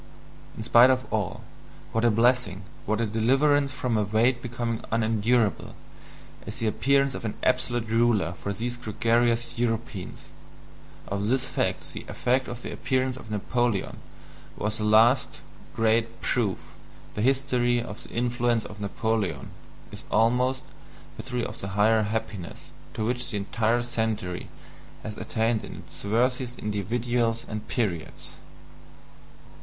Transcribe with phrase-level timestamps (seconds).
[0.57, 1.43] In spite of all,
[1.91, 5.75] what a blessing, what a deliverance from a weight becoming unendurable,
[6.47, 10.29] is the appearance of an absolute ruler for these gregarious Europeans
[11.07, 13.97] of this fact the effect of the appearance of Napoleon
[14.57, 15.41] was the last
[15.75, 16.57] great proof
[17.13, 19.51] the history of the influence of Napoleon
[19.91, 20.63] is almost
[21.15, 24.47] the history of the higher happiness to which the entire century
[25.03, 28.31] has attained in its worthiest individuals and periods.